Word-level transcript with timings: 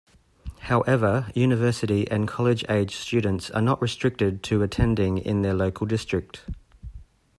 However, 0.61 1.29
university 1.35 2.09
and 2.09 2.27
college-age 2.27 2.95
students 2.95 3.51
are 3.51 3.61
not 3.61 3.79
restricted 3.79 4.41
to 4.45 4.63
attending 4.63 5.19
in 5.19 5.43
their 5.43 5.53
local 5.53 5.85
district. 5.85 6.41